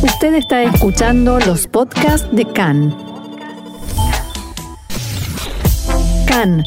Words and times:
Usted 0.00 0.34
está 0.34 0.62
escuchando 0.62 1.40
los 1.40 1.66
podcasts 1.66 2.28
de 2.30 2.44
CAN. 2.52 2.96
CAN, 6.28 6.64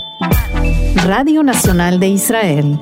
Radio 1.05 1.41
Nacional 1.41 2.01
de 2.01 2.09
Israel. 2.09 2.77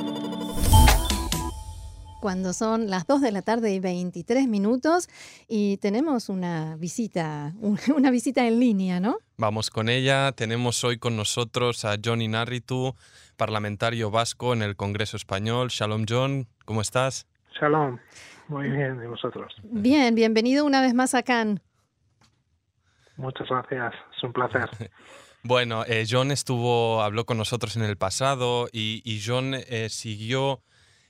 Cuando 2.20 2.54
son 2.54 2.90
las 2.90 3.06
2 3.06 3.22
de 3.22 3.32
la 3.32 3.44
tarde 3.44 3.72
y 3.74 3.80
23 3.80 4.48
minutos 4.48 5.08
y 5.48 5.78
tenemos 5.78 6.30
una 6.30 6.78
visita, 6.78 7.54
una 7.96 8.10
visita 8.10 8.48
en 8.48 8.60
línea, 8.60 9.00
¿no? 9.00 9.20
Vamos 9.38 9.70
con 9.70 9.88
ella. 9.88 10.32
Tenemos 10.32 10.84
hoy 10.84 10.98
con 10.98 11.16
nosotros 11.16 11.86
a 11.86 11.98
Johnny 12.04 12.28
Narritu, 12.28 12.96
parlamentario 13.38 14.10
vasco 14.10 14.54
en 14.54 14.64
el 14.64 14.76
Congreso 14.76 15.16
Español. 15.16 15.70
Shalom 15.70 16.06
John, 16.10 16.48
¿cómo 16.66 16.82
estás? 16.82 17.28
Shalom, 17.60 18.00
muy 18.50 18.70
bien, 18.70 19.00
¿y 19.04 19.08
vosotros? 19.08 19.54
Bien, 19.64 20.14
bienvenido 20.16 20.66
una 20.66 20.82
vez 20.82 20.94
más 20.94 21.16
a 21.16 21.24
Cannes. 21.24 21.62
Muchas 23.16 23.48
gracias, 23.50 23.94
es 24.16 24.24
un 24.24 24.34
placer. 24.34 24.70
Bueno, 25.42 25.86
eh, 25.88 26.06
John 26.08 26.32
estuvo, 26.32 27.02
habló 27.02 27.26
con 27.26 27.38
nosotros 27.38 27.78
en 27.78 27.84
el 27.84 27.96
pasado 27.96 28.68
y, 28.74 29.22
John 29.26 29.54
eh, 29.56 29.88
siguió 29.90 30.62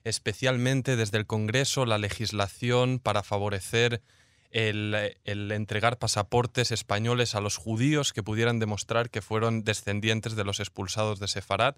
especialmente 0.03 0.95
desde 0.95 1.17
el 1.17 1.25
Congreso 1.25 1.87
la 1.87 1.97
legislación 1.97 2.99
para 2.99 3.23
favorecer 3.23 4.03
el, 4.51 5.15
el, 5.23 5.51
entregar 5.51 5.97
pasaportes 5.97 6.71
españoles 6.71 7.33
a 7.33 7.41
los 7.41 7.57
judíos 7.57 8.13
que 8.13 8.21
pudieran 8.21 8.59
demostrar 8.59 9.09
que 9.09 9.23
fueron 9.23 9.63
descendientes 9.63 10.35
de 10.35 10.43
los 10.43 10.59
expulsados 10.59 11.19
de 11.19 11.27
Sefarad 11.27 11.75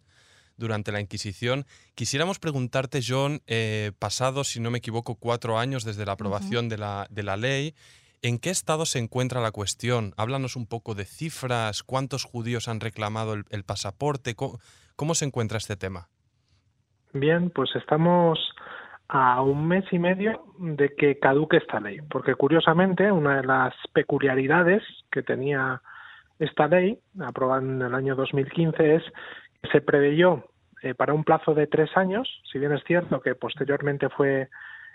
durante 0.57 0.91
la 0.91 1.01
Inquisición. 1.01 1.65
Quisiéramos 1.95 2.39
preguntarte, 2.39 2.99
John, 3.05 3.41
eh, 3.47 3.91
pasado, 3.99 4.43
si 4.43 4.59
no 4.59 4.71
me 4.71 4.79
equivoco, 4.79 5.15
cuatro 5.15 5.57
años 5.57 5.83
desde 5.83 6.05
la 6.05 6.13
aprobación 6.13 6.69
de, 6.69 6.77
la, 6.77 7.07
de 7.09 7.23
la 7.23 7.37
ley, 7.37 7.73
¿en 8.21 8.39
qué 8.39 8.49
estado 8.49 8.85
se 8.85 8.99
encuentra 8.99 9.41
la 9.41 9.51
cuestión? 9.51 10.13
Háblanos 10.17 10.55
un 10.55 10.67
poco 10.67 10.95
de 10.95 11.05
cifras, 11.05 11.83
cuántos 11.83 12.23
judíos 12.23 12.67
han 12.67 12.79
reclamado 12.79 13.33
el, 13.33 13.63
pasaporte, 13.63 14.35
¿Cómo, 14.35 15.15
se 15.15 15.25
encuentra 15.25 15.57
este 15.57 15.75
tema? 15.75 16.07
Bien, 17.13 17.49
pues 17.49 17.75
estamos 17.75 18.39
a 19.07 19.41
un 19.41 19.67
mes 19.67 19.83
y 19.91 19.99
medio 19.99 20.45
de 20.57 20.89
que 20.95 21.19
caduque 21.19 21.57
esta 21.57 21.79
ley, 21.79 21.99
porque 22.09 22.35
curiosamente 22.35 23.11
una 23.11 23.37
de 23.37 23.47
las 23.47 23.73
peculiaridades 23.93 24.83
que 25.11 25.21
tenía 25.21 25.81
esta 26.39 26.67
ley, 26.67 26.97
aprobada 27.19 27.61
en 27.61 27.81
el 27.81 27.93
año 27.93 28.15
2015, 28.15 28.95
es 28.95 29.03
se 29.71 29.81
preveyó 29.81 30.45
eh, 30.81 30.93
para 30.93 31.13
un 31.13 31.23
plazo 31.23 31.53
de 31.53 31.67
tres 31.67 31.95
años, 31.95 32.41
si 32.51 32.59
bien 32.59 32.71
es 32.71 32.83
cierto 32.85 33.21
que 33.21 33.35
posteriormente 33.35 34.09
fue 34.09 34.49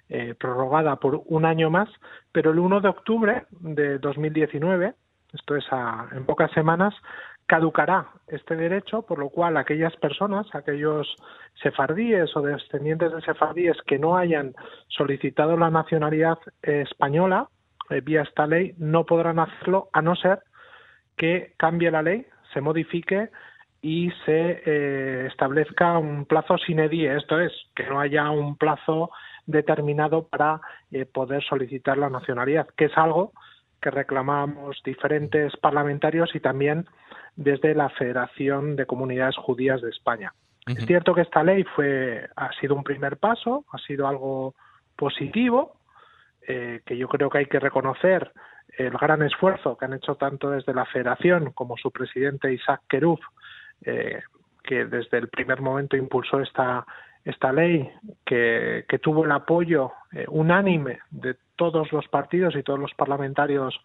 eh, 0.08 0.34
prorrogada 0.38 0.96
por 0.96 1.22
un 1.26 1.44
año 1.44 1.70
más, 1.70 1.88
pero 2.32 2.50
el 2.50 2.58
1 2.58 2.80
de 2.80 2.88
octubre 2.88 3.46
de 3.50 3.98
2019, 3.98 4.94
esto 5.32 5.56
es 5.56 5.64
en 6.12 6.24
pocas 6.24 6.50
semanas, 6.52 6.94
caducará 7.46 8.08
este 8.26 8.56
derecho, 8.56 9.02
por 9.02 9.18
lo 9.18 9.30
cual 9.30 9.56
aquellas 9.56 9.94
personas, 9.96 10.46
aquellos 10.52 11.06
sefardíes 11.62 12.36
o 12.36 12.42
descendientes 12.42 13.12
de 13.12 13.20
sefardíes 13.22 13.76
que 13.86 13.98
no 13.98 14.16
hayan 14.16 14.54
solicitado 14.88 15.56
la 15.56 15.70
nacionalidad 15.70 16.38
española 16.62 17.48
eh, 17.90 18.00
vía 18.00 18.22
esta 18.22 18.46
ley, 18.46 18.74
no 18.78 19.06
podrán 19.06 19.38
hacerlo 19.38 19.88
a 19.92 20.02
no 20.02 20.16
ser 20.16 20.40
que 21.16 21.54
cambie 21.56 21.90
la 21.90 22.02
ley, 22.02 22.26
se 22.52 22.60
modifique 22.60 23.30
y 23.82 24.10
se 24.24 24.62
eh, 24.64 25.26
establezca 25.26 25.98
un 25.98 26.24
plazo 26.24 26.58
sine 26.58 26.88
die, 26.88 27.14
esto 27.16 27.40
es, 27.40 27.52
que 27.74 27.84
no 27.84 28.00
haya 28.00 28.30
un 28.30 28.56
plazo 28.56 29.10
determinado 29.46 30.26
para 30.26 30.60
eh, 30.90 31.06
poder 31.06 31.42
solicitar 31.44 31.96
la 31.98 32.10
nacionalidad, 32.10 32.66
que 32.76 32.86
es 32.86 32.98
algo 32.98 33.32
que 33.80 33.90
reclamamos 33.90 34.80
diferentes 34.84 35.56
parlamentarios 35.58 36.34
y 36.34 36.40
también 36.40 36.86
desde 37.36 37.74
la 37.74 37.90
Federación 37.90 38.74
de 38.74 38.86
Comunidades 38.86 39.36
Judías 39.36 39.82
de 39.82 39.90
España. 39.90 40.32
Es 40.66 40.84
cierto 40.84 41.14
que 41.14 41.20
esta 41.20 41.44
ley 41.44 41.62
fue 41.62 42.28
ha 42.34 42.50
sido 42.54 42.74
un 42.74 42.82
primer 42.82 43.18
paso, 43.18 43.64
ha 43.70 43.78
sido 43.78 44.08
algo 44.08 44.56
positivo, 44.96 45.76
eh, 46.48 46.80
que 46.84 46.96
yo 46.96 47.06
creo 47.06 47.30
que 47.30 47.38
hay 47.38 47.46
que 47.46 47.60
reconocer 47.60 48.32
el 48.76 48.90
gran 48.90 49.22
esfuerzo 49.22 49.76
que 49.76 49.84
han 49.84 49.94
hecho 49.94 50.16
tanto 50.16 50.50
desde 50.50 50.74
la 50.74 50.84
Federación 50.86 51.52
como 51.52 51.76
su 51.76 51.92
presidente 51.92 52.52
Isaac 52.52 52.82
Keruf 52.88 53.20
eh, 53.82 54.22
que 54.62 54.84
desde 54.86 55.18
el 55.18 55.28
primer 55.28 55.60
momento 55.60 55.96
impulsó 55.96 56.40
esta, 56.40 56.84
esta 57.24 57.52
ley, 57.52 57.90
que, 58.24 58.84
tuvo 59.02 59.24
el 59.24 59.32
apoyo 59.32 59.92
eh, 60.12 60.24
unánime 60.28 61.00
de 61.10 61.36
todos 61.56 61.92
los 61.92 62.06
partidos 62.08 62.54
y 62.56 62.62
todos 62.62 62.78
los 62.78 62.94
parlamentarios 62.94 63.78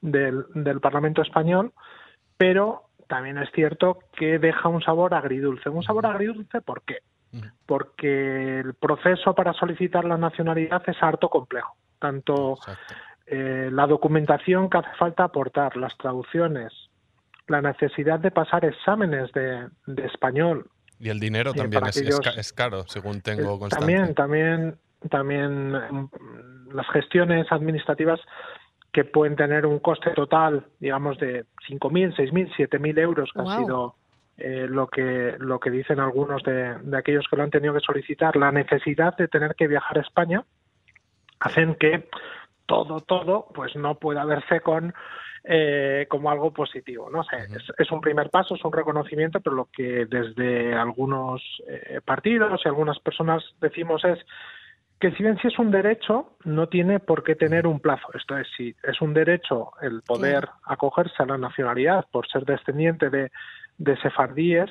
del, 0.00 0.44
Parlamento 0.80 1.22
español, 1.22 1.72
pero 2.36 2.84
también 3.06 3.38
es 3.38 3.50
cierto 3.52 3.98
que 4.16 4.38
deja 4.38 4.68
un 4.68 4.82
sabor 4.82 5.14
agridulce. 5.14 5.68
¿Un 5.68 5.82
sabor 5.82 6.06
agridulce 6.06 6.60
por 6.60 6.82
qué? 6.82 6.98
Porque 7.66 8.60
el 8.60 8.74
proceso 8.74 9.34
para 9.34 9.52
solicitar 9.52 10.04
la 10.04 10.16
nacionalidad 10.16 10.82
es 10.86 11.02
harto 11.02 11.28
complejo. 11.28 11.76
Tanto 11.98 12.58
eh, 13.26 13.68
la 13.70 13.86
documentación 13.86 14.68
que 14.68 14.78
hace 14.78 14.96
falta 14.98 15.24
aportar, 15.24 15.76
las 15.76 15.96
traducciones, 15.96 16.89
la 17.50 17.60
necesidad 17.60 18.20
de 18.20 18.30
pasar 18.30 18.64
exámenes 18.64 19.30
de, 19.32 19.68
español. 20.04 20.70
Y 21.00 21.08
el 21.08 21.18
dinero 21.18 21.52
también 21.52 21.82
es, 21.86 22.52
caro, 22.52 22.84
según 22.86 23.20
tengo 23.22 23.58
constancia. 23.58 24.14
También, 24.14 24.14
también, 24.14 24.78
también 25.10 25.72
mm, 25.72 26.74
las 26.74 26.86
gestiones 26.92 27.50
administrativas 27.50 28.20
que 28.92 29.04
pueden 29.04 29.34
tener 29.36 29.66
un 29.66 29.80
coste 29.80 30.10
total, 30.10 30.66
digamos, 30.78 31.18
de 31.18 31.44
5.000, 31.68 32.14
6.000, 32.16 32.54
7.000 32.56 32.98
euros, 32.98 33.30
que 33.32 33.40
ha 33.40 33.58
sido 33.58 33.96
eh, 34.36 34.66
lo 34.68 34.86
que 34.86 35.34
lo 35.38 35.58
que 35.58 35.70
dicen 35.70 36.00
algunos 36.00 36.42
de, 36.42 36.78
de, 36.78 36.96
aquellos 36.96 37.26
que 37.28 37.36
lo 37.36 37.42
han 37.42 37.50
tenido 37.50 37.74
que 37.74 37.80
solicitar, 37.80 38.36
la 38.36 38.52
necesidad 38.52 39.16
de 39.16 39.28
tener 39.28 39.54
que 39.54 39.68
viajar 39.68 39.98
a 39.98 40.02
España, 40.02 40.44
hacen 41.40 41.74
que 41.74 42.08
todo, 42.66 43.00
todo, 43.00 43.46
pues 43.54 43.74
no 43.74 43.96
pueda 43.96 44.24
verse 44.24 44.60
con 44.60 44.94
eh, 45.44 46.06
como 46.08 46.30
algo 46.30 46.52
positivo. 46.52 47.08
¿no? 47.10 47.22
es, 47.78 47.90
un 47.90 48.00
primer 48.00 48.30
paso, 48.30 48.54
es 48.54 48.64
un 48.64 48.72
reconocimiento, 48.72 49.40
pero 49.40 49.56
lo 49.56 49.68
que 49.72 50.06
desde 50.06 50.74
algunos 50.74 51.42
eh, 51.68 52.00
partidos 52.04 52.60
y 52.64 52.68
algunas 52.68 52.98
personas 52.98 53.42
decimos 53.60 54.04
es 54.04 54.18
que 55.00 55.12
si 55.12 55.22
bien 55.22 55.38
si 55.38 55.48
es 55.48 55.58
un 55.58 55.70
derecho, 55.70 56.36
no 56.44 56.68
tiene 56.68 57.00
por 57.00 57.24
qué 57.24 57.34
tener 57.34 57.66
un 57.66 57.80
plazo. 57.80 58.08
Esto 58.14 58.36
es, 58.36 58.46
si 58.54 58.76
es 58.82 59.00
un 59.00 59.14
derecho 59.14 59.72
el 59.80 60.02
poder 60.02 60.46
acogerse 60.64 61.22
a 61.22 61.26
la 61.26 61.38
nacionalidad 61.38 62.04
por 62.12 62.28
ser 62.28 62.44
descendiente 62.44 63.08
de, 63.08 63.32
de 63.78 63.96
sefardíes, 63.96 64.70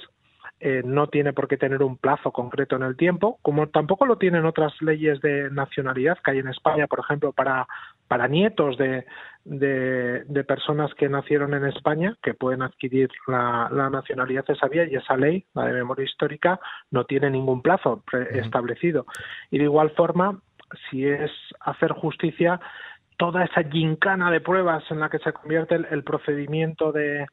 eh, 0.61 0.81
no 0.83 1.07
tiene 1.07 1.31
por 1.31 1.47
qué 1.47 1.55
tener 1.55 1.81
un 1.81 1.97
plazo 1.97 2.31
concreto 2.31 2.75
en 2.75 2.83
el 2.83 2.97
tiempo, 2.97 3.39
como 3.41 3.69
tampoco 3.69 4.05
lo 4.05 4.17
tienen 4.17 4.45
otras 4.45 4.73
leyes 4.81 5.21
de 5.21 5.49
nacionalidad 5.49 6.17
que 6.23 6.31
hay 6.31 6.39
en 6.39 6.49
España, 6.49 6.85
por 6.85 6.99
ejemplo, 6.99 7.31
para, 7.31 7.65
para 8.09 8.27
nietos 8.27 8.77
de, 8.77 9.05
de, 9.45 10.43
personas 10.43 10.93
que 10.95 11.07
nacieron 11.07 11.53
en 11.53 11.65
España, 11.65 12.17
que 12.21 12.33
pueden 12.33 12.63
adquirir 12.63 13.09
la, 13.27 13.69
nacionalidad 13.89 14.43
esa 14.49 14.67
vía, 14.67 14.85
y 14.85 14.95
esa 14.95 15.15
ley, 15.15 15.45
la 15.53 15.67
de 15.67 15.73
memoria 15.73 16.05
histórica, 16.05 16.59
no 16.91 17.05
tiene 17.05 17.29
ningún 17.29 17.61
plazo 17.61 18.03
establecido. 18.31 19.05
Y 19.51 19.59
de 19.59 19.65
igual 19.65 19.91
forma, 19.91 20.39
si 20.89 21.07
es 21.07 21.31
hacer 21.61 21.91
justicia, 21.91 22.59
toda 23.15 23.45
esa 23.45 23.63
gincana 23.63 24.31
de 24.31 24.41
pruebas 24.41 24.83
en 24.89 24.99
la 24.99 25.09
que 25.09 25.19
se 25.19 25.31
convierte 25.31 25.75
el 25.75 26.03
procedimiento 26.03 26.91
de, 26.91 27.27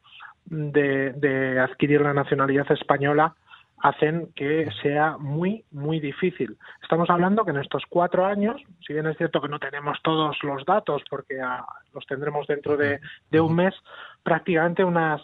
de, 0.46 1.58
adquirir 1.60 2.02
la 2.02 2.14
nacionalidad 2.14 2.70
española 2.70 3.34
hacen 3.82 4.32
que 4.34 4.68
sea 4.82 5.16
muy, 5.18 5.64
muy 5.70 6.00
difícil. 6.00 6.56
Estamos 6.82 7.10
hablando 7.10 7.44
que 7.44 7.50
en 7.50 7.58
estos 7.58 7.84
cuatro 7.88 8.24
años, 8.24 8.60
si 8.86 8.92
bien 8.92 9.06
es 9.06 9.16
cierto 9.16 9.40
que 9.40 9.48
no 9.48 9.58
tenemos 9.58 9.98
todos 10.02 10.36
los 10.42 10.64
datos 10.64 11.02
porque 11.10 11.40
ah, 11.40 11.64
los 11.92 12.06
tendremos 12.06 12.46
dentro 12.46 12.76
de, 12.76 13.00
un 13.40 13.54
mes, 13.54 13.74
prácticamente 14.22 14.82
unas 14.82 15.20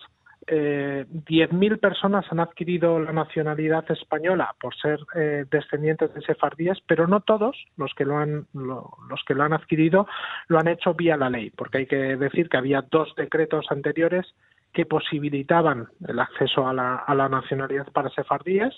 eh, 0.46 1.06
10.000 1.08 1.78
personas 1.78 2.26
han 2.30 2.40
adquirido 2.40 2.98
la 2.98 3.12
nacionalidad 3.12 3.88
española 3.90 4.54
por 4.60 4.74
ser 4.74 4.98
eh, 5.14 5.44
descendientes 5.50 6.12
de 6.14 6.20
sefardíes, 6.20 6.78
pero 6.86 7.06
no 7.06 7.20
todos 7.20 7.56
los 7.76 7.92
que 7.94 8.04
lo 8.04 8.18
han 8.18 8.46
los 8.52 9.22
que 9.26 9.34
lo 9.34 9.44
han 9.44 9.52
adquirido 9.52 10.06
lo 10.48 10.58
han 10.58 10.68
hecho 10.68 10.94
vía 10.94 11.16
la 11.16 11.30
ley, 11.30 11.50
porque 11.50 11.78
hay 11.78 11.86
que 11.86 12.16
decir 12.16 12.48
que 12.48 12.56
había 12.56 12.82
dos 12.82 13.14
decretos 13.16 13.66
anteriores 13.70 14.34
que 14.72 14.86
posibilitaban 14.86 15.88
el 16.06 16.18
acceso 16.18 16.66
a 16.66 16.72
la, 16.72 16.96
a 16.96 17.14
la 17.14 17.28
nacionalidad 17.28 17.86
para 17.92 18.10
sefardíes 18.10 18.74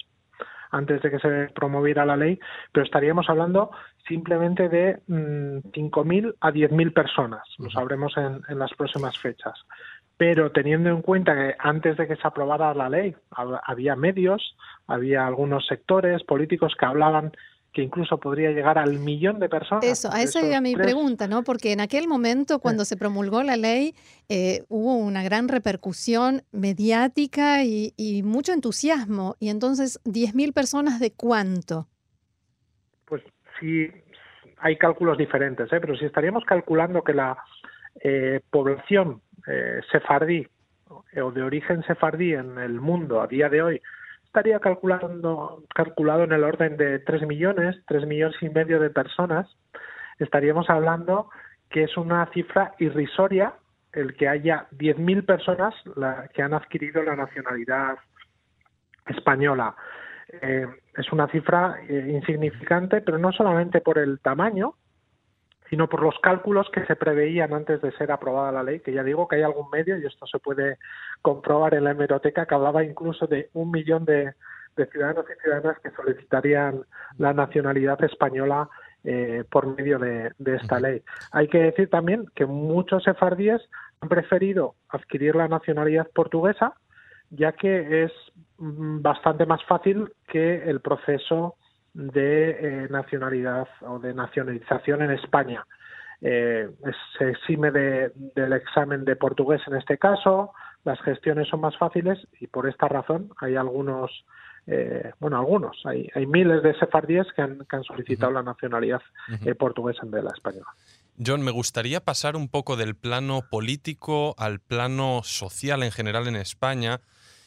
antes 0.70 1.00
de 1.02 1.11
que 1.11 1.20
se 1.20 1.49
promoviera 1.55 2.05
la 2.05 2.17
ley, 2.17 2.38
pero 2.73 2.85
estaríamos 2.85 3.29
hablando 3.29 3.70
simplemente 4.08 4.69
de 4.69 4.99
5.000 5.06 6.25
mm, 6.25 6.29
a 6.41 6.50
10.000 6.50 6.93
personas, 6.93 7.43
lo 7.58 7.70
sabremos 7.70 8.17
en, 8.17 8.43
en, 8.49 8.58
las 8.58 8.73
próximas 8.75 9.17
fechas. 9.19 9.55
Pero 10.17 10.50
teniendo 10.50 10.91
en 10.91 11.02
cuenta 11.02 11.35
que 11.35 11.55
antes 11.58 11.97
de 11.97 12.06
que 12.06 12.17
se 12.17 12.26
aprobara 12.26 12.75
la 12.75 12.88
ley 12.88 13.14
había 13.64 13.97
medios, 13.97 14.56
había 14.87 15.26
algunos 15.26 15.67
sectores 15.67 16.23
políticos 16.25 16.75
que 16.79 16.87
hablaban 16.87 17.32
que 17.75 17.82
incluso 17.82 18.19
podría 18.19 18.53
llegar 18.53 18.79
al 18.79 19.00
millón 19.00 19.41
de 19.41 19.49
personas. 19.49 19.85
Eso, 19.85 20.09
a 20.11 20.23
esa 20.23 20.41
era 20.41 20.61
mi 20.61 20.76
pregunta, 20.76 21.26
¿no? 21.26 21.43
Porque 21.43 21.73
en 21.73 21.81
aquel 21.81 22.06
momento, 22.06 22.61
cuando 22.61 22.85
se 22.85 22.97
promulgó 22.97 23.43
la 23.43 23.56
ley, 23.56 23.97
eh, 24.29 24.62
hubo 24.69 24.97
una 24.97 25.25
gran 25.25 25.49
repercusión 25.49 26.43
mediática 26.53 27.65
y, 27.65 28.23
mucho 28.25 28.53
entusiasmo. 28.53 29.35
Y 29.41 29.49
entonces, 29.49 30.00
¿10.000 30.05 30.53
personas 30.53 31.00
de 31.00 31.12
cuánto? 31.12 31.88
Pues 33.06 33.23
sí, 33.59 33.88
hay 34.59 34.76
cálculos 34.79 35.19
diferentes, 35.19 35.71
¿eh? 35.73 35.81
pero 35.81 35.97
si 35.97 36.05
estaríamos 36.05 36.44
calculando 36.44 37.03
que 37.03 37.12
la 37.12 37.37
eh, 38.00 38.41
población 38.50 39.21
eh, 39.49 39.81
sefardí 39.91 40.47
o 40.88 41.32
de 41.32 41.43
origen 41.43 41.82
sefardí 41.82 42.35
en 42.35 42.56
el 42.59 42.81
mundo 42.81 43.21
a 43.21 43.26
día 43.26 43.49
de 43.49 43.62
hoy 43.62 43.82
estaría 44.35 44.59
calculando, 44.59 45.63
calculado 45.73 46.25
en 46.25 46.33
el 46.33 46.43
orden 46.43 46.77
de 46.77 46.99
3 46.99 47.23
millones, 47.23 47.77
3 47.87 48.05
millones 48.05 48.37
y 48.43 48.49
medio 48.49 48.81
de 48.81 48.91
personas, 48.91 49.47
estaríamos 50.19 50.69
hablando 50.69 51.31
que 51.71 51.85
es 51.85 51.97
una 51.97 52.27
cifra 52.33 52.75
irrisoria 52.81 53.55
el 53.93 54.17
que 54.17 54.27
haya 54.27 54.67
10.000 54.73 55.25
personas 55.25 55.73
que 56.33 56.43
han 56.43 56.53
adquirido 56.53 57.05
la 57.05 57.15
nacionalidad 57.15 57.97
española. 59.07 59.77
Eh, 60.43 60.67
es 60.97 61.13
una 61.13 61.29
cifra 61.29 61.77
eh, 61.89 62.11
insignificante, 62.11 63.03
pero 63.03 63.19
no 63.19 63.31
solamente 63.31 63.81
por 63.83 63.99
el 63.99 64.19
tamaño, 64.19 64.75
sino 65.75 65.88
por 65.88 66.05
los 66.05 66.15
cálculos 66.21 66.71
que 66.71 66.87
se 66.87 66.94
preveían 66.94 67.53
antes 67.53 67.82
de 67.82 67.91
ser 67.97 68.12
aprobada 68.12 68.53
la 68.53 68.62
ley, 68.62 68.79
que 68.79 68.93
ya 68.93 69.03
digo 69.03 69.26
que 69.26 69.35
hay 69.35 69.43
algún 69.43 69.69
medio, 69.71 69.99
y 69.99 70.06
esto 70.06 70.25
se 70.25 70.38
puede 70.38 70.79
comprobar 71.21 71.75
en 71.75 71.82
la 71.82 71.91
hemeroteca, 71.91 72.47
que 72.47 72.55
hablaba 72.55 72.85
incluso 72.85 73.26
de 73.26 73.50
un 73.55 73.73
millón 73.73 74.05
de, 74.05 74.35
ciudadanos 74.93 75.25
y 75.29 75.43
ciudadanas 75.43 75.81
que 75.81 75.91
solicitarían 75.91 76.85
la 77.19 77.32
nacionalidad 77.32 78.00
española 78.05 78.69
eh, 79.03 79.43
por 79.50 79.67
medio 79.67 79.99
de, 79.99 80.31
esta 80.47 80.79
ley. 80.79 81.03
Hay 81.32 81.49
que 81.49 81.59
decir 81.59 81.91
también 81.91 82.26
que 82.37 82.47
muchos 82.47 83.03
sefardíes 83.03 83.61
han 84.00 84.09
preferido 84.09 84.76
adquirir 84.91 85.35
la 85.35 85.49
nacionalidad 85.49 86.06
portuguesa, 86.15 86.75
ya 87.31 87.50
que 87.50 88.05
es 88.05 88.12
mm, 88.59 89.03
bastante 89.03 89.44
más 89.44 89.65
fácil 89.65 90.12
que 90.29 90.71
el 90.71 90.79
proceso 90.81 91.56
de 91.94 92.50
eh, 92.50 92.88
nacionalidad 92.91 93.69
o 93.82 93.99
de 94.00 94.12
nacionalización 94.12 95.02
en 95.02 95.12
España. 95.12 95.64
Eh, 96.20 96.69
se 97.19 97.31
exime 97.31 97.70
del 97.70 98.52
examen 98.52 99.05
de 99.05 99.17
portugués 99.17 99.61
en 99.67 99.76
este 99.76 99.99
caso, 99.99 100.52
las 100.85 101.00
gestiones 101.02 101.49
son 101.49 101.61
más 101.61 101.76
fáciles 101.76 102.19
y 102.41 102.46
por 102.46 102.69
esta 102.69 102.88
razón 102.88 103.31
hay 103.41 103.56
algunos, 103.56 104.25
eh, 104.67 105.12
bueno, 105.20 105.38
algunos, 105.38 105.81
hay, 105.85 106.08
hay 106.14 106.26
miles 106.26 106.62
de 106.62 106.75
sefardíes 106.79 107.26
que 107.35 107.43
han, 107.43 107.85
solicitado 107.85 108.32
la 108.32 108.43
nacionalidad 108.43 109.00
portuguesa 109.58 110.00
en 110.02 110.11
vez 110.11 110.23
de 110.23 110.29
la 110.29 110.35
española. 110.35 110.67
John, 111.25 111.43
me 111.43 111.52
gustaría 111.52 112.00
pasar 112.00 112.37
un 112.37 112.49
poco 112.49 112.76
del 112.76 112.97
plano 112.97 113.43
político 113.50 114.35
al 114.38 114.61
plano 114.61 115.20
social 115.23 115.82
en 115.82 115.93
general 115.93 116.26
en 116.26 116.37
España. 116.37 117.00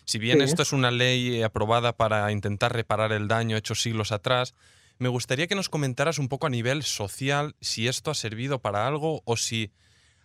Si 0.07 0.19
bien 0.19 0.41
esto 0.41 0.61
es 0.61 0.71
una 0.71 0.89
ley 0.89 1.43
aprobada 1.43 1.91
para 1.91 2.31
intentar 2.31 2.71
reparar 2.71 3.11
el 3.11 3.27
daño 3.27 3.57
hecho 3.57 3.75
siglos 3.75 4.13
atrás, 4.13 4.55
me 4.99 5.09
gustaría 5.09 5.47
que 5.47 5.55
nos 5.55 5.67
comentaras 5.67 6.17
un 6.17 6.29
poco 6.29 6.47
a 6.47 6.49
nivel 6.49 6.83
social 6.83 7.57
si 7.59 7.89
esto 7.89 8.09
ha 8.09 8.15
servido 8.15 8.59
para 8.59 8.87
algo 8.87 9.21
o 9.25 9.35
si 9.35 9.69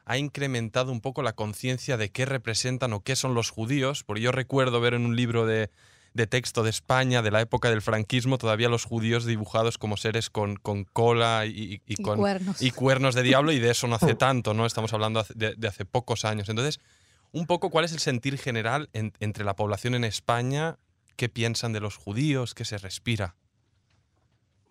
ha 0.05 0.19
incrementado 0.19 0.93
un 0.93 1.01
poco 1.01 1.23
la 1.23 1.33
conciencia 1.33 1.97
de 1.97 2.11
qué 2.11 2.27
representan 2.27 2.93
o 2.93 3.01
qué 3.01 3.17
son 3.17 3.35
los 3.35 3.51
judíos, 3.51 4.05
porque 4.05 4.23
yo 4.23 4.31
recuerdo 4.31 4.81
ver 4.81 4.95
en 4.95 5.05
un 5.05 5.17
libro 5.17 5.47
de, 5.47 5.69
texto 6.29 6.63
de 6.63 6.71
España 6.71 7.21
de 7.21 7.33
la 7.33 7.41
época 7.41 7.69
del 7.69 7.83
franquismo 7.83 8.39
todavía 8.39 8.69
los 8.69 8.85
judíos 8.85 9.25
dibujados 9.25 9.79
como 9.79 9.97
seres 9.97 10.31
con, 10.31 10.55
cola 10.93 11.45
y, 11.45 11.81
con 12.05 12.21
cuernos. 12.21 12.63
y 12.63 12.71
cuernos 12.71 13.17
de 13.17 13.25
diablo 13.25 13.51
y 13.51 13.59
de 13.59 13.73
eso 13.73 13.89
no 13.89 13.97
hace 13.97 14.15
tanto, 14.15 14.55
¿no? 14.55 14.65
Estamos 14.65 14.93
hablando 14.93 15.27
de, 15.35 15.57
de 15.57 15.69
hace 15.69 15.85
pocos 15.85 16.25
años. 16.25 16.49
Entonces, 16.49 16.79
un 17.33 17.47
poco 17.47 17.71
cuál 17.71 17.85
es 17.85 17.93
el 17.93 17.99
sentir 17.99 18.37
general 18.39 18.89
entre 18.93 19.45
la 19.45 19.55
población 19.55 19.95
en 19.95 20.05
España, 20.05 20.77
qué 21.17 21.29
piensan 21.29 21.73
de 21.73 21.81
los 21.81 21.97
judíos, 21.97 22.55
qué 22.55 22.65
se 22.65 22.79
respira. 22.79 23.35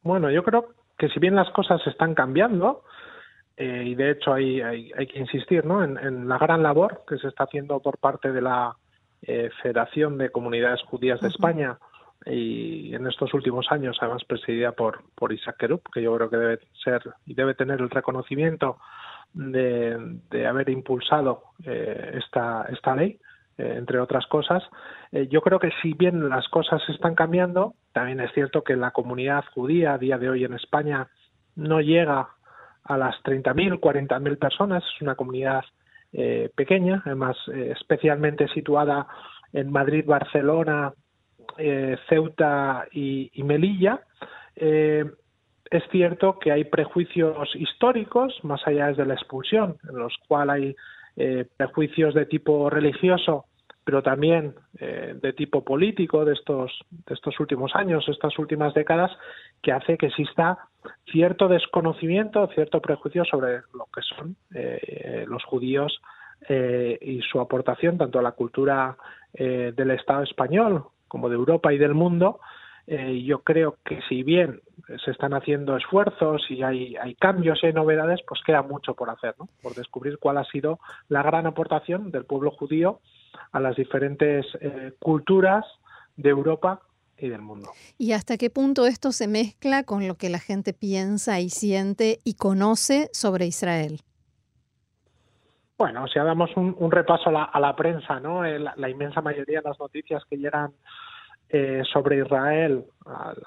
Bueno, 0.03 0.31
yo 0.31 0.43
creo 0.43 0.73
que 0.97 1.09
si 1.09 1.19
bien 1.19 1.35
las 1.35 1.49
cosas 1.51 1.81
están 1.87 2.13
cambiando, 2.13 2.83
eh, 3.57 3.83
y 3.85 3.95
de 3.95 4.11
hecho 4.11 4.33
hay, 4.33 4.61
hay, 4.61 5.07
que 5.07 5.19
insistir 5.19 5.65
¿no? 5.65 5.83
en, 5.83 6.27
la 6.27 6.37
gran 6.37 6.63
labor 6.63 7.03
que 7.07 7.17
se 7.17 7.27
está 7.27 7.43
haciendo 7.43 7.79
por 7.79 7.97
parte 7.97 8.31
de 8.31 8.41
la 8.41 8.75
eh, 9.23 9.49
Federación 9.61 10.17
de 10.17 10.31
Comunidades 10.31 10.81
Judías 10.83 11.19
de 11.21 11.27
España 11.27 11.77
y 12.25 12.93
en 12.93 13.07
estos 13.07 13.33
últimos 13.33 13.67
años, 13.71 13.97
además 13.99 14.23
presidida 14.25 14.71
por, 14.71 15.03
por 15.15 15.33
Isaac 15.33 15.57
Kerup, 15.57 15.81
que 15.93 16.01
yo 16.01 16.15
creo 16.15 16.29
que 16.29 16.37
debe 16.37 16.59
ser 16.83 17.01
y 17.25 17.33
debe 17.33 17.55
tener 17.55 17.81
el 17.81 17.89
reconocimiento 17.89 18.77
de, 19.33 20.47
haber 20.47 20.69
impulsado 20.69 21.43
eh, 21.65 22.19
esta, 22.23 22.65
esta 22.69 22.95
ley, 22.95 23.19
eh, 23.57 23.75
entre 23.77 23.99
otras 23.99 24.25
cosas. 24.27 24.63
Eh, 25.11 25.27
yo 25.29 25.41
creo 25.41 25.59
que 25.59 25.71
si 25.81 25.93
bien 25.93 26.29
las 26.29 26.47
cosas 26.49 26.81
están 26.89 27.15
cambiando, 27.15 27.75
también 27.93 28.19
es 28.19 28.31
cierto 28.33 28.63
que 28.63 28.75
la 28.75 28.91
comunidad 28.91 29.43
judía 29.53 29.93
a 29.93 29.97
día 29.97 30.17
de 30.17 30.29
hoy 30.29 30.43
en 30.43 30.53
España 30.53 31.07
no 31.55 31.81
llega 31.81 32.29
a 32.83 32.97
las 32.97 33.15
30.000, 33.23 33.79
40.000 33.79 34.39
personas, 34.39 34.83
es 34.83 35.01
una 35.01 35.15
comunidad 35.15 35.63
pequeña, 36.55 37.01
además 37.05 37.37
especialmente 37.47 38.45
situada 38.49 39.07
en 39.53 39.71
Madrid, 39.71 40.03
Barcelona, 40.05 40.93
Ceuta 42.09 42.85
y 42.91 43.43
Melilla. 43.43 44.01
Es 45.71 45.83
cierto 45.89 46.37
que 46.37 46.51
hay 46.51 46.65
prejuicios 46.65 47.55
históricos, 47.55 48.37
más 48.43 48.61
allá 48.67 48.91
de 48.91 49.05
la 49.05 49.13
expulsión, 49.13 49.77
en 49.87 49.97
los 49.97 50.13
cuales 50.27 50.53
hay 50.53 50.75
eh, 51.15 51.45
prejuicios 51.55 52.13
de 52.13 52.25
tipo 52.25 52.69
religioso, 52.69 53.45
pero 53.85 54.03
también 54.03 54.53
eh, 54.79 55.15
de 55.15 55.31
tipo 55.31 55.63
político 55.63 56.25
de 56.25 56.33
estos, 56.33 56.83
últimos 57.39 57.73
años, 57.73 58.05
estas 58.09 58.37
últimas 58.37 58.73
décadas, 58.73 59.11
que 59.61 59.71
hace 59.71 59.97
que 59.97 60.07
exista 60.07 60.57
cierto 61.09 61.47
desconocimiento, 61.47 62.49
cierto 62.53 62.81
prejuicio 62.81 63.23
sobre 63.23 63.61
lo 63.73 63.87
que 63.95 64.01
son 64.01 64.35
eh, 64.53 65.23
los 65.27 65.43
judíos 65.45 66.01
y 66.49 67.21
su 67.21 67.39
aportación 67.39 67.99
tanto 67.99 68.17
a 68.17 68.23
la 68.23 68.31
cultura 68.31 68.97
del 69.31 69.91
Estado 69.91 70.23
español 70.23 70.85
como 71.07 71.29
de 71.29 71.35
Europa 71.35 71.71
y 71.71 71.77
del 71.77 71.93
mundo, 71.93 72.39
eh, 72.87 73.23
yo 73.23 73.39
creo 73.39 73.77
que 73.85 74.01
si 74.09 74.23
bien 74.23 74.59
se 75.03 75.11
están 75.11 75.33
haciendo 75.33 75.77
esfuerzos 75.77 76.41
y 76.49 76.63
hay, 76.63 76.95
hay 76.95 77.15
cambios 77.15 77.59
y 77.61 77.67
hay 77.67 77.73
novedades, 77.73 78.19
pues 78.27 78.41
queda 78.45 78.61
mucho 78.61 78.93
por 78.93 79.09
hacer, 79.09 79.35
¿no? 79.39 79.47
por 79.61 79.73
descubrir 79.73 80.17
cuál 80.17 80.37
ha 80.37 80.45
sido 80.45 80.79
la 81.09 81.23
gran 81.23 81.45
aportación 81.45 82.11
del 82.11 82.25
pueblo 82.25 82.51
judío 82.51 82.99
a 83.51 83.59
las 83.59 83.75
diferentes 83.75 84.45
eh, 84.59 84.93
culturas 84.99 85.65
de 86.15 86.29
Europa 86.29 86.81
y 87.17 87.29
del 87.29 87.41
mundo. 87.41 87.71
¿Y 87.97 88.13
hasta 88.13 88.37
qué 88.37 88.49
punto 88.49 88.85
esto 88.85 89.11
se 89.11 89.27
mezcla 89.27 89.83
con 89.83 90.07
lo 90.07 90.15
que 90.15 90.29
la 90.29 90.39
gente 90.39 90.73
piensa 90.73 91.39
y 91.39 91.49
siente 91.49 92.19
y 92.23 92.33
conoce 92.35 93.09
sobre 93.13 93.45
Israel? 93.45 94.01
Bueno, 95.77 96.07
si 96.07 96.19
damos 96.19 96.51
un, 96.57 96.91
repaso 96.91 97.29
a 97.29 97.31
la, 97.31 97.43
a 97.45 97.59
la 97.59 97.75
prensa, 97.75 98.19
¿no? 98.19 98.45
Eh, 98.45 98.59
la, 98.59 98.87
inmensa 98.89 99.19
mayoría 99.19 99.61
de 99.61 99.69
las 99.69 99.79
noticias 99.79 100.23
que 100.29 100.37
llegan 100.37 100.73
eh, 101.53 101.81
sobre 101.91 102.19
Israel, 102.19 102.85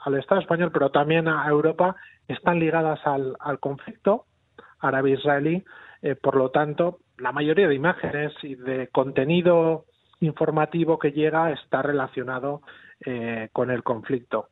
al, 0.04 0.14
Estado 0.16 0.42
español, 0.42 0.70
pero 0.70 0.90
también 0.90 1.26
a 1.26 1.48
Europa, 1.48 1.96
están 2.28 2.58
ligadas 2.58 3.00
al, 3.06 3.58
conflicto 3.60 4.26
árabe-israelí. 4.80 5.64
Eh, 6.02 6.14
por 6.14 6.36
lo 6.36 6.50
tanto, 6.50 6.98
la 7.16 7.32
mayoría 7.32 7.66
de 7.66 7.74
imágenes 7.74 8.34
y 8.42 8.56
de 8.56 8.88
contenido 8.88 9.86
informativo 10.20 10.98
que 10.98 11.12
llega 11.12 11.50
está 11.52 11.80
relacionado 11.80 12.60
eh, 13.06 13.48
con 13.54 13.70
el 13.70 13.82
conflicto. 13.82 14.48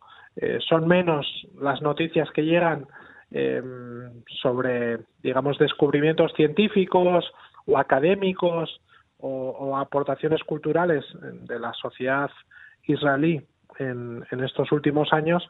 son 0.67 0.89
menos 0.89 1.27
las 1.61 1.83
noticias 1.83 2.31
que 2.31 2.47
llegan 2.47 2.87
em, 3.33 4.23
sobre, 4.41 5.01
digamos, 5.23 5.59
descubrimientos 5.59 6.33
científicos 6.33 7.31
o 7.67 7.77
académicos 7.77 8.81
o 9.19 9.77
aportaciones 9.77 10.43
culturales 10.43 11.05
de 11.23 11.59
la 11.59 11.73
sociedad 11.75 12.31
israelí 12.85 13.43
en, 13.79 14.25
estos 14.45 14.71
últimos 14.73 15.13
años, 15.13 15.43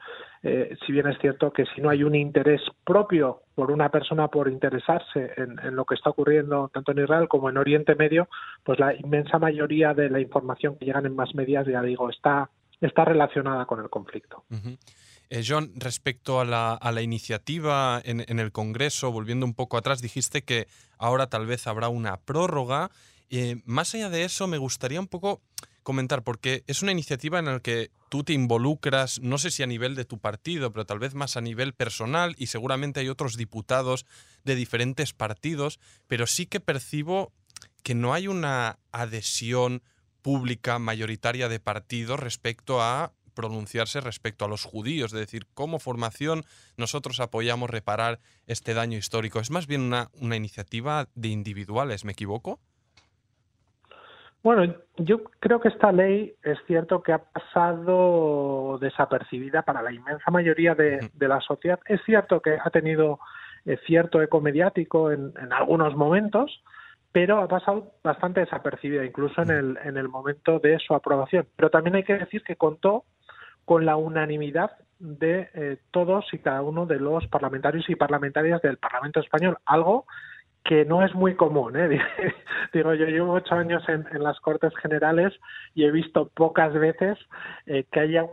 eh, 0.42 0.76
si 0.86 0.92
bien 0.92 1.06
es 1.06 1.18
cierto 1.20 1.52
que 1.52 1.64
si 1.74 1.80
no 1.80 1.90
hay 1.90 2.04
un 2.04 2.14
interés 2.14 2.60
propio 2.84 3.42
por 3.54 3.70
una 3.70 3.88
persona 3.90 4.28
por 4.28 4.48
interesarse 4.48 5.32
en, 5.36 5.76
lo 5.76 5.84
que 5.84 5.94
está 5.94 6.10
ocurriendo 6.10 6.70
tanto 6.72 6.92
en 6.92 7.00
Israel 7.00 7.28
como 7.28 7.50
en 7.50 7.58
Oriente 7.58 7.94
Medio, 7.94 8.28
pues 8.64 8.78
la 8.78 8.94
inmensa 8.94 9.38
mayoría 9.38 9.94
de 9.94 10.10
la 10.10 10.20
información 10.20 10.76
que 10.76 10.86
llegan 10.86 11.06
en 11.06 11.16
más 11.16 11.34
medias, 11.34 11.66
ya 11.66 11.82
digo, 11.82 12.10
está, 12.10 12.50
está 12.80 13.04
relacionada 13.04 13.66
con 13.66 13.80
el 13.80 13.90
conflicto. 13.90 14.44
Eh, 15.30 15.42
John, 15.46 15.72
respecto 15.76 16.40
a 16.40 16.44
la, 16.44 17.02
iniciativa 17.02 18.00
en, 18.04 18.24
en, 18.26 18.38
el 18.38 18.52
Congreso, 18.52 19.10
volviendo 19.12 19.46
un 19.46 19.54
poco 19.54 19.76
atrás, 19.76 20.02
dijiste 20.02 20.42
que 20.42 20.66
ahora 20.98 21.26
tal 21.26 21.46
vez 21.46 21.66
habrá 21.66 21.88
una 21.88 22.18
prórroga. 22.18 22.90
Eh, 23.30 23.62
más 23.64 23.94
allá 23.94 24.10
de 24.10 24.24
eso, 24.24 24.46
me 24.46 24.58
gustaría 24.58 25.00
un 25.00 25.06
poco 25.06 25.40
comentar, 25.82 26.22
porque 26.22 26.64
es 26.66 26.82
una 26.82 26.92
iniciativa 26.92 27.38
en 27.38 27.46
la 27.46 27.60
que 27.60 27.90
tú 28.08 28.24
te 28.24 28.32
involucras, 28.32 29.20
no 29.20 29.38
sé 29.38 29.50
si 29.50 29.62
a 29.62 29.66
nivel 29.66 29.94
de 29.94 30.04
tu 30.04 30.18
partido, 30.18 30.72
pero 30.72 30.86
tal 30.86 30.98
vez 30.98 31.14
más 31.14 31.36
a 31.36 31.40
nivel 31.40 31.74
personal, 31.74 32.34
y 32.38 32.46
seguramente 32.46 33.00
hay 33.00 33.08
otros 33.08 33.36
diputados 33.36 34.06
de 34.44 34.54
diferentes 34.54 35.12
partidos, 35.12 35.80
pero 36.06 36.26
sí 36.26 36.46
que 36.46 36.60
percibo 36.60 37.32
que 37.82 37.94
no 37.94 38.14
hay 38.14 38.28
una 38.28 38.78
adhesión 38.92 39.82
pública 40.22 40.78
mayoritaria 40.78 41.48
de 41.48 41.60
partidos 41.60 42.20
respecto 42.20 42.80
a 42.80 43.12
pronunciarse 43.34 44.00
respecto 44.00 44.44
a 44.44 44.48
los 44.48 44.64
judíos, 44.64 45.12
es 45.12 45.18
decir, 45.18 45.46
como 45.54 45.78
formación 45.78 46.44
nosotros 46.76 47.18
apoyamos 47.20 47.70
reparar 47.70 48.20
este 48.46 48.74
daño 48.74 48.98
histórico. 48.98 49.40
¿Es 49.40 49.50
más 49.50 49.66
bien 49.66 49.80
una, 49.80 50.10
una 50.14 50.36
iniciativa 50.36 51.08
de 51.14 51.28
individuales, 51.28 52.04
me 52.04 52.12
equivoco? 52.12 52.60
Bueno, 54.42 54.74
yo 54.96 55.22
creo 55.38 55.60
que 55.60 55.68
esta 55.68 55.92
ley 55.92 56.34
es 56.42 56.58
cierto 56.66 57.02
que 57.02 57.12
ha 57.12 57.18
pasado 57.18 58.76
desapercibida 58.80 59.62
para 59.62 59.82
la 59.82 59.92
inmensa 59.92 60.30
mayoría 60.32 60.74
de, 60.74 61.10
la 61.20 61.40
sociedad. 61.40 61.78
Es 61.86 62.02
cierto 62.04 62.40
que 62.40 62.58
ha 62.62 62.70
tenido 62.70 63.20
eh, 63.64 63.78
cierto 63.86 64.20
eco 64.20 64.40
mediático 64.40 65.12
en, 65.12 65.32
en, 65.40 65.52
algunos 65.52 65.94
momentos, 65.94 66.62
pero 67.12 67.40
ha 67.40 67.46
pasado 67.46 67.92
bastante 68.02 68.40
desapercibida, 68.40 69.04
incluso 69.04 69.42
en 69.42 69.50
el, 69.50 69.78
en 69.84 69.96
el 69.96 70.08
momento 70.08 70.58
de 70.58 70.78
su 70.80 70.94
aprobación. 70.94 71.46
Pero 71.54 71.70
también 71.70 71.94
hay 71.94 72.04
que 72.04 72.18
decir 72.18 72.42
que 72.42 72.56
contó 72.56 73.04
con 73.64 73.86
la 73.86 73.94
unanimidad 73.94 74.72
de 74.98 75.50
eh, 75.54 75.76
todos 75.92 76.26
y 76.32 76.38
cada 76.38 76.62
uno 76.62 76.86
de 76.86 76.98
los 76.98 77.26
parlamentarios 77.28 77.88
y 77.88 77.94
parlamentarias 77.94 78.60
del 78.62 78.78
Parlamento 78.78 79.20
español, 79.20 79.58
algo 79.66 80.06
que 80.64 80.84
no 80.84 81.04
es 81.04 81.14
muy 81.14 81.34
común. 81.34 81.76
¿eh? 81.76 82.00
Digo, 82.72 82.94
yo 82.94 83.06
llevo 83.06 83.32
ocho 83.32 83.54
años 83.54 83.82
en, 83.88 84.06
las 84.22 84.38
Cortes 84.40 84.74
Generales 84.76 85.32
y 85.74 85.84
he 85.84 85.90
visto 85.90 86.30
pocas 86.34 86.72
veces 86.72 87.18
eh, 87.66 87.84
que 87.90 88.00
haya 88.00 88.24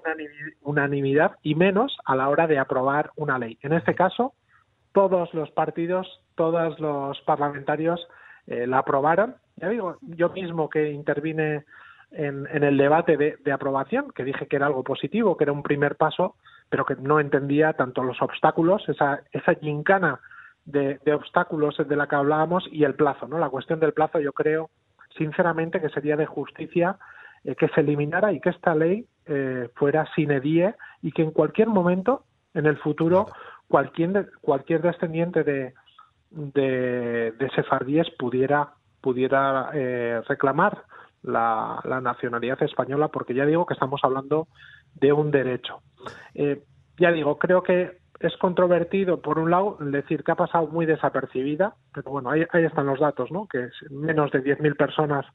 unanimidad 0.62 1.36
y 1.42 1.56
menos 1.56 1.98
a 2.06 2.16
la 2.16 2.30
hora 2.30 2.48
de 2.48 2.60
aprobar 2.60 3.12
una 3.16 3.40
ley. 3.40 3.58
En 3.62 3.74
este 3.74 3.96
caso, 3.96 4.34
todos 4.94 5.34
los 5.34 5.50
partidos, 5.52 6.22
todos 6.36 6.80
los 6.80 7.20
parlamentarios 7.22 8.08
eh, 8.48 8.68
la 8.68 8.80
aprobaron. 8.80 9.36
Ya 9.58 9.70
digo, 9.70 9.98
yo 10.02 10.30
mismo 10.30 10.70
que 10.70 10.92
intervine 10.92 11.66
en, 12.12 12.48
el 12.64 12.78
debate 12.78 13.18
de, 13.18 13.52
aprobación, 13.52 14.12
que 14.12 14.24
dije 14.24 14.48
que 14.48 14.56
era 14.56 14.68
algo 14.68 14.84
positivo, 14.84 15.38
que 15.38 15.44
era 15.44 15.54
un 15.54 15.64
primer 15.64 15.96
paso, 15.96 16.36
pero 16.70 16.86
que 16.86 16.96
no 16.96 17.20
entendía 17.20 17.74
tanto 17.74 18.04
los 18.04 18.22
obstáculos, 18.22 18.88
esa, 18.88 19.22
esa 19.32 19.54
gincana 19.56 20.20
de, 20.66 21.00
obstáculos 21.14 21.78
de 21.78 21.96
la 21.96 22.08
que 22.08 22.16
hablábamos 22.16 22.68
y 22.72 22.84
el 22.84 22.96
plazo, 22.96 23.28
¿no? 23.28 23.40
La 23.40 23.50
cuestión 23.50 23.80
del 23.80 23.94
plazo 23.94 24.20
yo 24.20 24.34
creo 24.34 24.70
sinceramente 25.18 25.82
que 25.82 25.90
sería 25.90 26.16
de 26.16 26.26
justicia 26.26 26.98
eh, 27.44 27.56
que 27.56 27.68
se 27.70 27.82
eliminara 27.82 28.32
y 28.32 28.40
que 28.40 28.50
esta 28.50 28.76
ley 28.76 29.06
eh, 29.26 29.70
fuera 29.76 30.08
sine 30.14 30.40
die 30.40 30.74
y 31.02 31.12
que 31.12 31.24
en 31.24 31.32
cualquier 31.32 31.68
momento 31.68 32.24
en 32.54 32.66
el 32.66 32.78
futuro 32.78 33.28
cualquier 33.68 34.32
cualquier 34.42 34.82
descendiente 34.82 35.44
de 35.44 35.74
de, 36.32 37.34
de 37.38 37.50
sefardíes 37.56 38.10
pudiera 38.12 38.74
pudiera 39.02 39.72
eh, 39.74 40.22
reclamar 40.28 40.84
la, 41.24 41.82
nacionalidad 42.02 42.62
española, 42.64 43.10
porque 43.10 43.34
ya 43.34 43.46
digo 43.46 43.66
que 43.66 43.74
estamos 43.74 44.02
hablando 44.04 44.48
de 44.96 45.14
un 45.14 45.32
derecho. 45.32 45.82
Eh, 46.34 46.64
ya 46.98 47.12
digo, 47.12 47.38
creo 47.38 47.64
que 47.64 47.99
es 48.20 48.36
controvertido, 48.38 49.22
por 49.22 49.40
un 49.40 49.50
lado, 49.50 49.78
decir 49.80 50.24
que 50.24 50.32
ha 50.32 50.36
pasado 50.36 50.68
muy 50.68 50.86
desapercibida, 50.86 51.76
pero 51.94 52.12
bueno, 52.12 52.30
ahí, 52.30 52.46
están 52.54 52.88
los 52.88 53.00
datos, 53.00 53.32
¿no? 53.32 53.48
Que 53.48 53.70
menos 53.90 54.32
de 54.32 54.44
10.000 54.44 54.76
personas 54.76 55.26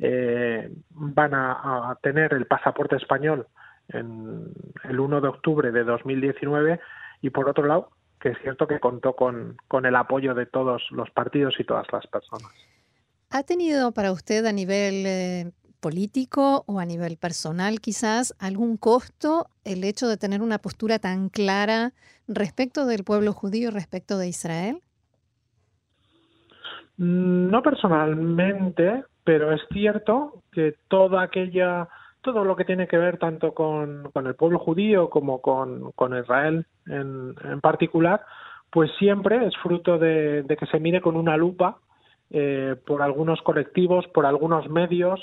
eh, 0.00 0.72
van 0.90 1.34
a, 1.34 1.96
tener 2.02 2.34
el 2.34 2.46
pasaporte 2.46 2.96
español 2.96 3.46
en 3.88 4.52
el 4.82 4.98
1 4.98 5.20
de 5.20 5.28
octubre 5.28 5.70
de 5.70 5.84
2019 5.84 6.80
y 7.22 7.30
por 7.30 7.48
otro 7.48 7.66
lado, 7.66 7.90
que 8.18 8.30
es 8.30 8.38
cierto 8.42 8.66
que 8.66 8.80
contó 8.80 9.14
con, 9.14 9.56
el 9.84 9.96
apoyo 9.96 10.34
de 10.34 10.46
todos 10.46 10.82
los 10.90 11.10
partidos 11.10 11.54
y 11.60 11.64
todas 11.64 11.86
las 11.92 12.06
personas. 12.08 12.50
¿Ha 13.30 13.44
tenido 13.44 13.92
para 13.92 14.10
usted 14.10 14.44
a 14.46 14.52
nivel 14.52 15.06
eh, 15.06 15.52
político 15.84 16.64
o 16.66 16.80
a 16.80 16.86
nivel 16.86 17.18
personal 17.18 17.78
quizás 17.78 18.34
algún 18.40 18.78
costo 18.78 19.48
el 19.66 19.84
hecho 19.84 20.08
de 20.08 20.16
tener 20.16 20.40
una 20.40 20.56
postura 20.56 20.98
tan 20.98 21.28
clara 21.28 21.92
respecto 22.26 22.86
del 22.86 23.04
pueblo 23.04 23.34
judío, 23.34 23.70
respecto 23.70 24.16
de 24.16 24.28
Israel? 24.28 24.76
Mm, 26.96 27.50
no 27.50 27.62
personalmente, 27.62 29.04
pero 29.24 29.52
es 29.52 29.60
cierto 29.74 30.42
que 30.52 30.74
toda 30.88 31.20
aquella, 31.20 31.86
todo 32.22 32.44
lo 32.44 32.56
que 32.56 32.64
tiene 32.64 32.88
que 32.88 32.96
ver 32.96 33.18
tanto 33.18 33.52
con, 33.52 34.10
el 34.14 34.34
pueblo 34.36 34.58
judío 34.58 35.10
como 35.10 35.42
con, 35.42 35.92
Israel 36.18 36.64
en, 36.86 37.60
particular, 37.60 38.22
pues 38.70 38.90
siempre 38.98 39.46
es 39.46 39.54
fruto 39.62 39.98
de, 39.98 40.44
de 40.44 40.56
que 40.56 40.66
se 40.66 40.80
mire 40.80 41.02
con 41.02 41.14
una 41.14 41.36
lupa 41.36 41.76
eh, 42.30 42.74
por 42.86 43.02
algunos 43.02 43.42
colectivos, 43.42 44.06
por 44.14 44.24
algunos 44.24 44.66
medios, 44.70 45.20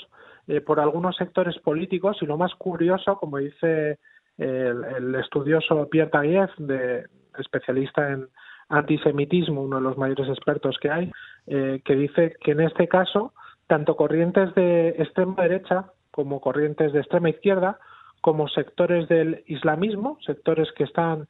eh, 0.48 0.60
por 0.60 0.80
algunos 0.80 1.16
sectores 1.16 1.56
políticos 1.58 2.18
y 2.20 2.26
lo 2.26 2.36
más 2.36 2.54
curioso, 2.56 3.16
como 3.16 3.38
dice 3.38 3.98
el, 4.38 5.14
estudioso 5.14 5.88
Pierre 5.88 6.10
Taguieff, 6.10 6.50
de, 6.58 7.06
especialista 7.38 8.10
en 8.10 8.28
antisemitismo, 8.68 9.62
uno 9.62 9.76
de 9.76 9.82
los 9.82 9.96
mayores 9.96 10.28
expertos 10.28 10.78
que 10.80 10.90
hay, 10.90 11.12
eh, 11.46 11.80
que 11.84 11.94
dice 11.94 12.34
que 12.40 12.52
en 12.52 12.62
este 12.62 12.88
caso 12.88 13.34
tanto 13.68 13.96
corrientes 13.96 14.52
de 14.54 14.90
extrema 14.98 15.42
derecha 15.42 15.92
como 16.10 16.40
corrientes 16.40 16.92
de 16.92 17.00
extrema 17.00 17.30
izquierda, 17.30 17.78
como 18.20 18.48
sectores 18.48 19.08
del 19.08 19.44
islamismo, 19.46 20.18
sectores 20.24 20.70
que 20.72 20.84
están 20.84 21.28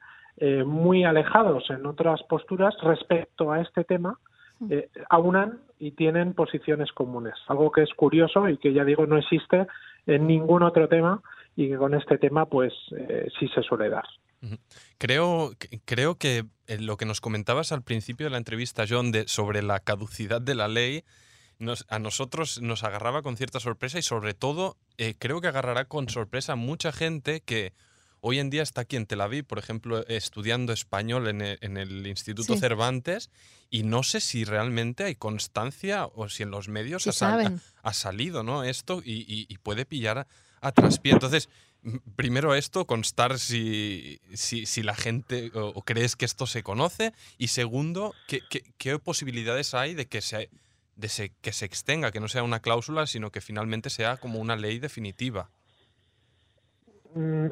muy 0.65 1.03
alejados 1.03 1.69
en 1.69 1.85
otras 1.85 2.21
posturas 2.23 2.75
respecto 2.81 3.51
a 3.51 3.61
este 3.61 3.83
tema, 3.83 4.17
eh, 4.69 4.89
aunan 5.09 5.59
y 5.79 5.91
tienen 5.91 6.33
posiciones 6.33 6.91
comunes, 6.91 7.35
algo 7.47 7.71
que 7.71 7.83
es 7.83 7.93
curioso 7.95 8.47
y 8.49 8.57
que 8.57 8.73
ya 8.73 8.83
digo 8.83 9.05
no 9.05 9.17
existe 9.17 9.67
en 10.05 10.27
ningún 10.27 10.63
otro 10.63 10.87
tema 10.87 11.21
y 11.55 11.69
que 11.69 11.77
con 11.77 11.93
este 11.93 12.17
tema 12.17 12.45
pues 12.45 12.73
eh, 12.97 13.27
sí 13.39 13.47
se 13.49 13.61
suele 13.61 13.89
dar. 13.89 14.05
Creo, 14.97 15.51
creo 15.85 16.15
que 16.15 16.43
eh, 16.67 16.77
lo 16.79 16.97
que 16.97 17.05
nos 17.05 17.21
comentabas 17.21 17.71
al 17.71 17.81
principio 17.81 18.25
de 18.25 18.31
la 18.31 18.37
entrevista, 18.37 18.83
John, 18.87 19.11
de, 19.11 19.27
sobre 19.27 19.63
la 19.63 19.79
caducidad 19.79 20.41
de 20.41 20.55
la 20.55 20.67
ley, 20.67 21.03
a 21.87 21.99
nosotros 21.99 22.61
nos 22.61 22.83
agarraba 22.83 23.21
con 23.21 23.37
cierta 23.37 23.61
sorpresa 23.61 23.97
y 23.97 24.01
sobre 24.01 24.33
todo 24.33 24.75
creo 25.19 25.39
que 25.39 25.47
agarrará 25.47 25.85
con 25.85 26.09
sorpresa 26.09 26.53
a 26.53 26.57
mucha 26.57 26.91
gente 26.91 27.41
que 27.41 27.71
Hoy 28.25 28.39
en 28.39 28.49
día 28.49 28.63
está 28.63 28.79
aquí 28.79 28.95
en 28.95 29.05
Tel 29.05 29.19
Aviv, 29.19 29.43
por 29.43 29.59
ejemplo, 29.59 30.07
estudiando 30.07 30.71
español 30.71 31.27
en 31.27 31.41
el, 31.41 32.07
Instituto 32.07 32.55
Cervantes 32.55 33.29
y 33.69 33.83
no 33.83 34.01
sé 34.01 34.21
si 34.21 34.45
realmente 34.45 35.03
hay 35.03 35.15
constancia 35.15 36.05
o 36.05 36.29
si 36.29 36.43
en 36.43 36.49
los 36.49 36.69
medios 36.69 37.05
ha, 37.05 37.93
salido 37.93 38.41
¿no? 38.41 38.63
esto 38.63 39.01
y, 39.03 39.57
puede 39.57 39.85
pillar 39.85 40.25
a, 40.61 40.71
traspié. 40.71 41.11
Entonces, 41.11 41.49
primero 42.15 42.55
esto, 42.55 42.87
constar 42.87 43.39
si, 43.39 44.21
si, 44.33 44.83
la 44.83 44.95
gente 44.95 45.51
o, 45.53 45.81
crees 45.81 46.15
que 46.15 46.23
esto 46.23 46.47
se 46.47 46.63
conoce 46.63 47.11
y 47.37 47.49
segundo, 47.49 48.15
¿qué, 48.29 48.39
qué, 48.77 48.99
posibilidades 48.99 49.73
hay 49.73 49.95
de 49.95 50.05
que 50.05 50.21
se, 50.21 50.49
de 50.95 51.33
que 51.41 51.51
se 51.51 51.65
extenga, 51.65 52.13
que 52.13 52.21
no 52.21 52.29
sea 52.29 52.43
una 52.43 52.61
cláusula, 52.61 53.05
sino 53.05 53.33
que 53.33 53.41
finalmente 53.41 53.89
sea 53.89 54.15
como 54.15 54.39
una 54.39 54.55
ley 54.55 54.79
definitiva. 54.79 55.49
Mm, 57.15 57.47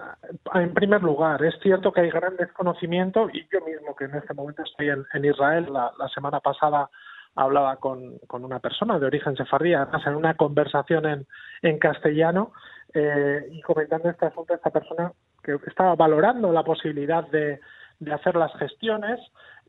en 0.55 0.73
primer 0.73 1.03
lugar, 1.03 1.43
es 1.43 1.53
cierto 1.61 1.91
que 1.91 2.01
hay 2.01 2.09
gran 2.09 2.35
desconocimiento 2.35 3.29
y 3.31 3.47
yo 3.51 3.61
mismo 3.61 3.95
que 3.95 4.05
en 4.05 4.15
este 4.15 4.33
momento 4.33 4.63
estoy 4.63 4.89
en, 4.89 5.25
Israel, 5.25 5.67
la, 5.71 6.09
semana 6.13 6.39
pasada 6.39 6.89
hablaba 7.35 7.75
con, 7.75 8.19
una 8.31 8.59
persona 8.59 8.97
de 8.97 9.05
origen 9.05 9.35
sefardí, 9.35 9.73
además 9.73 10.05
en 10.07 10.15
una 10.15 10.33
conversación 10.33 11.05
en, 11.05 11.27
en 11.61 11.77
castellano 11.77 12.53
eh, 12.93 13.47
y 13.51 13.61
comentando 13.61 14.09
este 14.09 14.25
asunto, 14.25 14.53
esta 14.53 14.71
persona 14.71 15.13
que 15.43 15.57
estaba 15.67 15.95
valorando 15.95 16.51
la 16.51 16.63
posibilidad 16.63 17.27
de, 17.27 17.59
de 17.99 18.13
hacer 18.13 18.35
las 18.35 18.53
gestiones, 18.57 19.19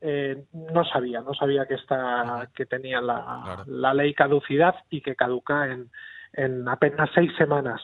eh, 0.01 0.45
no 0.53 0.85
sabía, 0.87 1.21
no 1.21 1.35
sabía 1.35 1.67
que, 1.67 1.75
esta, 1.75 2.49
que 2.55 2.65
tenía 2.65 3.01
la, 3.01 3.63
la 3.67 3.93
ley 3.93 4.15
caducidad 4.15 4.75
y 4.89 5.03
que 5.03 5.15
caduca 5.15 5.67
en, 5.67 5.91
en 6.33 6.69
apenas 6.69 7.11
seis 7.15 7.31
semanas. 7.37 7.81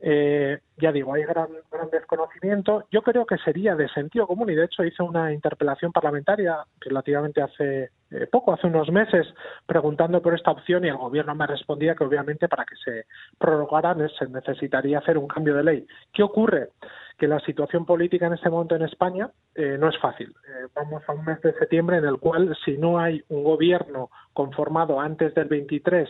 Eh, 0.00 0.60
ya 0.76 0.92
digo, 0.92 1.12
hay 1.14 1.24
gran, 1.24 1.48
gran 1.72 1.90
desconocimiento. 1.90 2.84
Yo 2.90 3.02
creo 3.02 3.26
que 3.26 3.36
sería 3.38 3.74
de 3.74 3.88
sentido 3.88 4.26
común 4.26 4.50
y 4.50 4.54
de 4.54 4.66
hecho 4.66 4.84
hice 4.84 5.02
una 5.02 5.32
interpelación 5.32 5.92
parlamentaria 5.92 6.58
relativamente 6.80 7.42
hace 7.42 7.90
eh, 8.10 8.26
poco, 8.30 8.52
hace 8.52 8.68
unos 8.68 8.90
meses, 8.92 9.26
preguntando 9.66 10.22
por 10.22 10.34
esta 10.34 10.52
opción 10.52 10.84
y 10.84 10.88
el 10.88 10.96
gobierno 10.96 11.34
me 11.34 11.46
respondía 11.46 11.96
que 11.96 12.04
obviamente 12.04 12.48
para 12.48 12.64
que 12.64 12.76
se 12.76 13.06
prorrogaran 13.38 14.08
se 14.18 14.28
necesitaría 14.28 14.98
hacer 14.98 15.18
un 15.18 15.26
cambio 15.26 15.54
de 15.54 15.64
ley. 15.64 15.86
¿Qué 16.12 16.22
ocurre? 16.22 16.70
Que 17.18 17.26
la 17.26 17.40
situación 17.40 17.84
política 17.84 18.28
en 18.28 18.34
este 18.34 18.48
momento 18.48 18.76
en 18.76 18.82
España 18.82 19.30
eh, 19.56 19.76
no 19.78 19.88
es 19.88 19.98
fácil. 19.98 20.28
Eh, 20.28 20.68
vamos 20.72 21.02
a 21.08 21.12
un 21.12 21.24
mes 21.24 21.40
de 21.42 21.52
septiembre 21.54 21.96
en 21.96 22.04
el 22.04 22.18
cual, 22.18 22.56
si 22.64 22.78
no 22.78 23.00
hay 23.00 23.24
un 23.28 23.42
gobierno 23.42 24.08
conformado 24.32 25.00
antes 25.00 25.34
del 25.34 25.48
23 25.48 26.08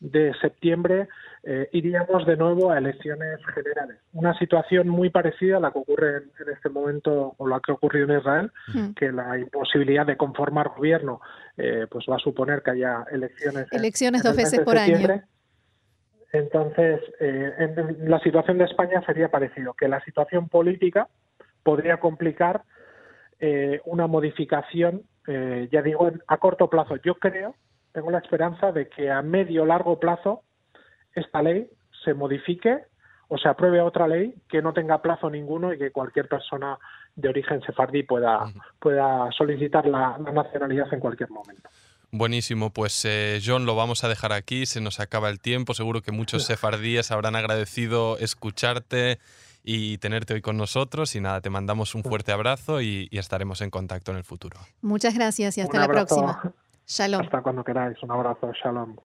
de 0.00 0.34
septiembre, 0.42 1.08
eh, 1.42 1.70
iríamos 1.72 2.26
de 2.26 2.36
nuevo 2.36 2.70
a 2.70 2.76
elecciones 2.76 3.40
generales. 3.54 3.96
Una 4.12 4.38
situación 4.38 4.90
muy 4.90 5.08
parecida 5.08 5.56
a 5.56 5.60
la 5.60 5.70
que 5.70 5.78
ocurre 5.78 6.16
en, 6.16 6.52
este 6.54 6.68
momento 6.68 7.34
o 7.38 7.48
la 7.48 7.58
que 7.60 7.72
ha 7.72 7.74
ocurrido 7.74 8.12
en 8.12 8.18
Israel, 8.18 8.52
mm. 8.74 8.92
que 8.92 9.10
la 9.10 9.38
imposibilidad 9.38 10.04
de 10.04 10.18
conformar 10.18 10.68
gobierno 10.76 11.20
pues 11.90 12.06
va 12.10 12.16
a 12.16 12.18
suponer 12.18 12.62
que 12.62 12.72
haya 12.72 13.04
elecciones. 13.10 13.66
Elecciones 13.70 14.22
dos 14.22 14.34
veces 14.34 14.60
por 14.60 14.76
año. 14.76 15.22
Entonces, 16.32 17.00
eh, 17.20 17.96
la 18.00 18.18
situación 18.20 18.56
de 18.56 18.64
España 18.64 19.02
sería 19.04 19.28
parecido, 19.28 19.74
que 19.74 19.86
la 19.86 20.00
situación 20.00 20.48
política 20.48 21.08
podría 21.62 21.98
complicar 21.98 22.62
eh, 23.38 23.80
una 23.84 24.06
modificación, 24.06 25.02
eh, 25.26 25.68
ya 25.70 25.82
digo, 25.82 26.10
a 26.26 26.36
corto 26.38 26.70
plazo. 26.70 26.96
Yo 26.96 27.16
creo, 27.16 27.54
tengo 27.92 28.10
la 28.10 28.18
esperanza 28.18 28.72
de 28.72 28.88
que 28.88 29.10
a 29.10 29.20
medio 29.20 29.66
largo 29.66 30.00
plazo 30.00 30.42
esta 31.14 31.42
ley 31.42 31.68
se 32.02 32.14
modifique 32.14 32.86
o 33.28 33.36
se 33.36 33.48
apruebe 33.48 33.82
otra 33.82 34.08
ley 34.08 34.34
que 34.48 34.62
no 34.62 34.72
tenga 34.72 35.02
plazo 35.02 35.28
ninguno 35.28 35.72
y 35.72 35.78
que 35.78 35.90
cualquier 35.90 36.28
persona 36.28 36.78
de 37.14 37.28
origen 37.28 37.60
sefardí 37.62 38.04
pueda, 38.04 38.44
pueda 38.78 39.30
solicitar 39.32 39.86
la 39.86 40.16
nacionalidad 40.18 40.92
en 40.92 41.00
cualquier 41.00 41.30
momento. 41.30 41.68
Buenísimo, 42.14 42.68
pues 42.68 43.06
eh, 43.06 43.40
John, 43.42 43.64
lo 43.64 43.74
vamos 43.74 44.04
a 44.04 44.08
dejar 44.08 44.34
aquí, 44.34 44.66
se 44.66 44.82
nos 44.82 45.00
acaba 45.00 45.30
el 45.30 45.40
tiempo, 45.40 45.72
seguro 45.72 46.02
que 46.02 46.12
muchos 46.12 46.44
sefardíes 46.44 47.10
habrán 47.10 47.36
agradecido 47.36 48.18
escucharte 48.18 49.18
y 49.64 49.96
tenerte 49.96 50.34
hoy 50.34 50.42
con 50.42 50.58
nosotros 50.58 51.16
y 51.16 51.22
nada, 51.22 51.40
te 51.40 51.48
mandamos 51.48 51.94
un 51.94 52.02
fuerte 52.02 52.30
abrazo 52.30 52.82
y, 52.82 53.08
estaremos 53.12 53.62
en 53.62 53.70
contacto 53.70 54.10
en 54.10 54.18
el 54.18 54.24
futuro. 54.24 54.58
Muchas 54.82 55.14
gracias 55.14 55.56
y 55.56 55.62
hasta 55.62 55.78
la 55.78 55.88
próxima. 55.88 56.52
Shalom. 56.86 57.22
Hasta 57.22 57.40
cuando 57.40 57.64
queráis, 57.64 57.96
un 58.02 58.10
abrazo, 58.10 58.52
shalom. 58.62 58.96